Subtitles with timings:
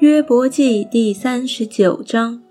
[0.00, 2.42] 约伯记第三十九章：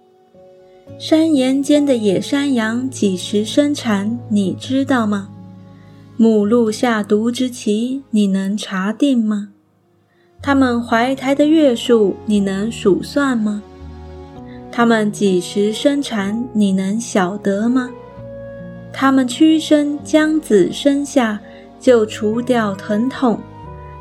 [0.97, 4.17] 山岩间的野山羊几时生产？
[4.29, 5.27] 你知道吗？
[6.15, 9.49] 母鹿下犊之期，你能查定吗？
[10.41, 13.61] 它们怀胎的月数，你能数算吗？
[14.71, 16.47] 它们几时生产？
[16.53, 17.89] 你能晓得吗？
[18.93, 21.41] 它们屈身将子生下，
[21.77, 23.37] 就除掉疼痛。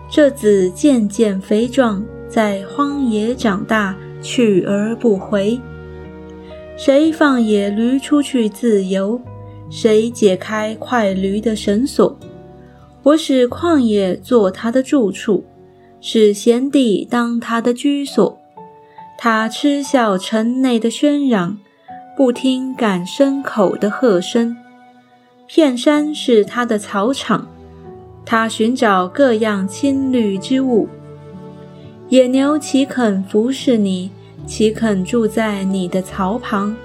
[0.08, 2.04] 这子渐渐肥壮。
[2.32, 5.60] 在荒野长大，去而不回。
[6.78, 9.20] 谁放野驴出去自由？
[9.68, 12.18] 谁解开快驴的绳索？
[13.02, 15.44] 我使旷野做他的住处，
[16.00, 18.38] 使贤地当他的居所。
[19.18, 21.58] 他嗤笑城内的喧嚷，
[22.16, 24.56] 不听赶牲口的喝声。
[25.46, 27.46] 片山是他的草场，
[28.24, 30.88] 他寻找各样青绿之物。
[32.12, 34.10] 野牛岂肯服侍你？
[34.44, 36.76] 岂肯住在你的槽旁？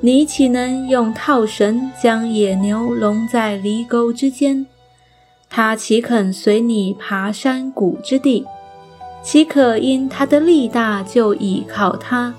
[0.00, 4.66] 你岂能用套绳将野牛笼在犁沟之间？
[5.48, 8.44] 它岂肯随你爬山谷之地？
[9.22, 12.34] 岂可因它的力大就倚靠它？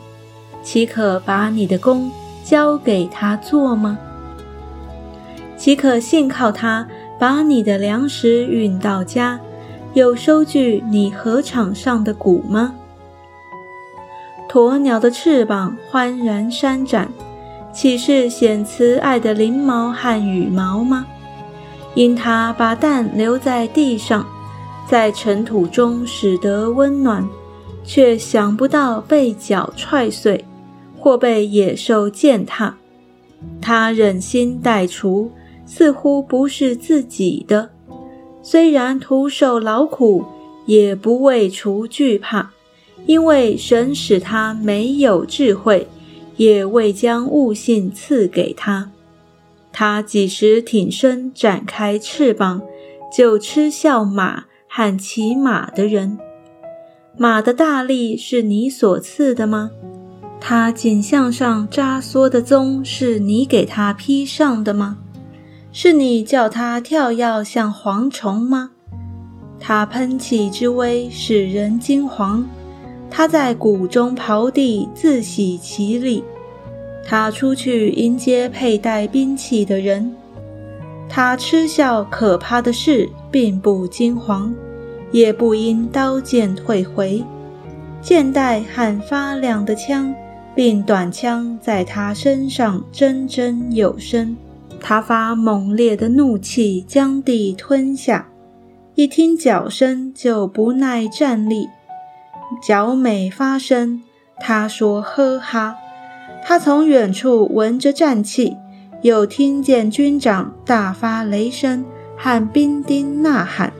[0.62, 2.12] 岂可把你的弓
[2.44, 3.98] 交给它做吗？
[5.56, 6.86] 岂可信靠它，
[7.18, 9.40] 把你的粮食运到家？
[9.94, 12.74] 有收据你禾场上的谷吗？
[14.50, 17.12] 鸵鸟的翅膀欢然扇展，
[17.74, 21.06] 岂是显慈爱的翎毛和羽毛吗？
[21.94, 24.26] 因它把蛋留在地上，
[24.88, 27.28] 在尘土中使得温暖，
[27.84, 30.46] 却想不到被脚踹碎，
[30.98, 32.74] 或被野兽践踏。
[33.62, 35.30] 它忍心带除，
[35.66, 37.70] 似乎不是自己的。
[38.44, 40.26] 虽然徒受劳苦，
[40.66, 42.52] 也不畏除惧怕，
[43.06, 45.88] 因为神使他没有智慧，
[46.38, 48.92] 也未将悟性赐给他。
[49.72, 52.62] 他几时挺身展开翅膀，
[53.16, 56.18] 就嗤笑马和骑马的人。
[57.18, 59.72] 马的大力是你所赐的吗？
[60.40, 64.98] 他颈项上扎缩的鬃是你给他披上的吗？
[65.74, 68.72] 是你叫他跳跃像蝗虫吗？
[69.58, 72.44] 他喷气之威使人惊惶。
[73.10, 76.24] 他在谷中刨地，自喜其力。
[77.06, 80.14] 他出去迎接佩戴兵器的人。
[81.08, 84.52] 他嗤笑可怕的事，并不惊惶，
[85.12, 87.24] 也不因刀剑退回。
[88.02, 90.14] 剑带和发亮的枪，
[90.54, 94.36] 并短枪在他身上铮铮有声。
[94.82, 98.28] 他发猛烈的怒气，将地吞下。
[98.96, 101.70] 一听脚声，就不耐站立。
[102.62, 104.02] 脚美发声，
[104.40, 105.78] 他说：“呵哈！”
[106.44, 108.58] 他从远处闻着战气，
[109.04, 111.86] 又听见军长大发雷声，
[112.18, 113.72] 和兵丁呐喊。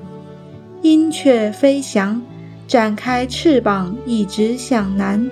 [0.84, 2.22] 鹰雀飞翔，
[2.68, 5.30] 展开翅膀，一直向南。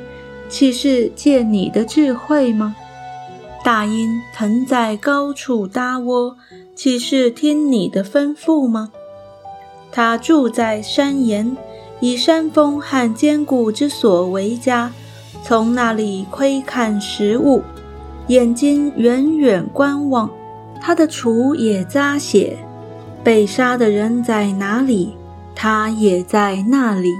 [0.50, 2.76] 岂是借你的智慧吗？
[3.64, 6.38] 大鹰腾在高处搭窝，
[6.76, 8.92] 岂是听你的吩咐吗？
[9.92, 11.58] 它住在山岩，
[12.00, 14.92] 以山峰和坚固之所为家，
[15.44, 17.62] 从那里窥看食物，
[18.28, 20.30] 眼睛远远观望。
[20.82, 22.58] 它的雏也扎血，
[23.22, 25.14] 被杀的人在哪里，
[25.54, 27.12] 它也在那里。